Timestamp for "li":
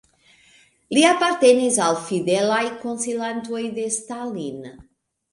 0.97-1.01